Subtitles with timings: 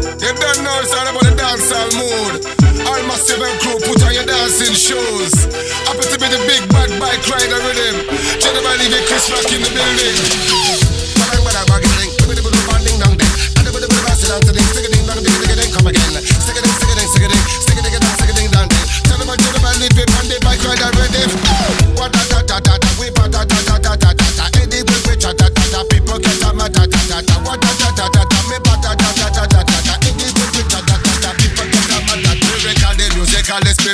[0.00, 2.34] You don't know it's all about the dancehall mood.
[2.88, 5.32] All massive and crew, put on your dancing shoes.
[5.84, 8.08] Happy to be the big bad bike rider rhythm.
[8.40, 10.60] General Levy Chris Rock in the building.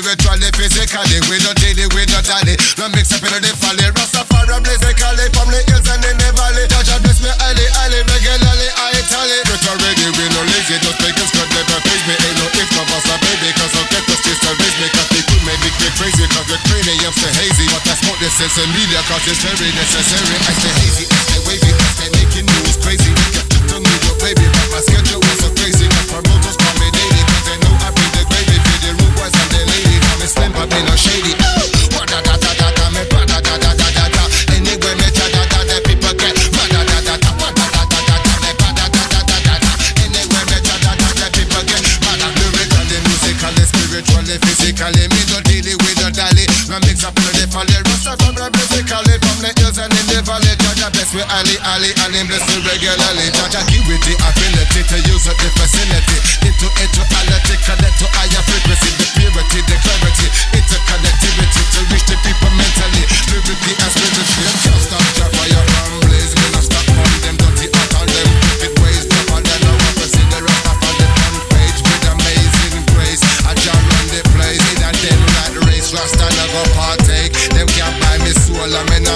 [0.06, 2.54] Spiritually, physically, we don't daily, we don't dally.
[2.78, 6.62] No mix up in the folly, Rastafari, musically, from the hills and in the valley.
[6.70, 9.34] Jah Jah bless me highly, highly, regularly, I Italy.
[9.50, 12.14] Get already, we no lazy, just make us cut, never praise me.
[12.22, 14.86] Ain't no if, no boss, baby, cause I'll get us just to raise me.
[14.94, 17.66] Cause they could make me get crazy, cause crazy, I'm so hazy.
[17.74, 20.38] But I smoke this sense of media, cause it's very necessary.
[20.38, 23.15] I stay hazy, I stay wavy, I stay making news crazy.
[44.26, 45.06] physically, physically.
[45.06, 46.44] Me no dealing with the dolly.
[46.66, 47.78] My mix up in the folly.
[47.86, 49.16] Rasta from the basically.
[49.22, 50.52] From the hills and in the valley.
[50.58, 52.20] Jah Jah best with Ali, Ali, Ali.
[52.26, 53.26] Bless me regularly.
[53.30, 56.18] Jah Jah give with the ability to use up the facility.
[56.42, 58.90] Into into analytic, connect to higher frequency.
[58.98, 59.75] The purity, the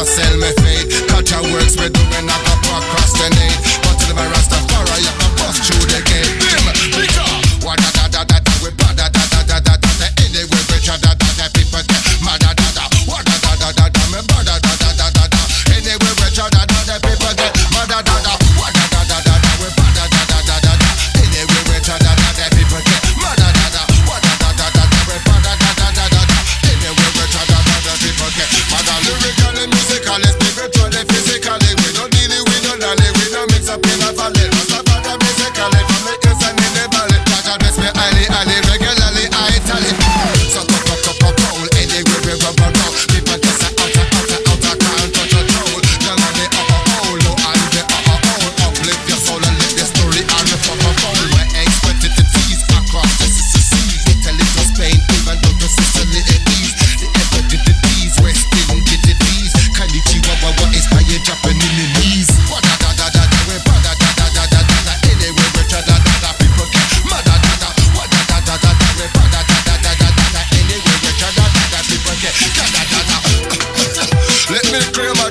[0.04, 0.88] sell me fate.
[1.08, 2.09] Catch a works with the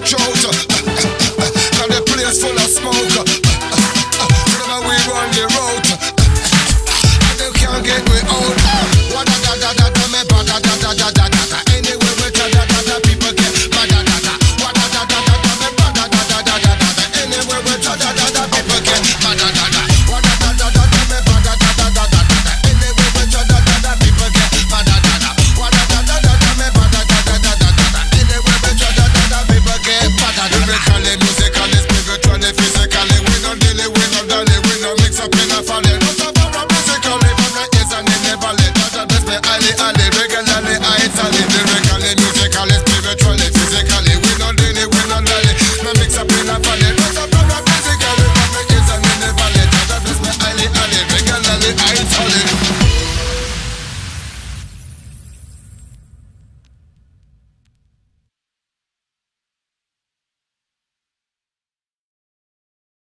[0.09, 0.79] controls.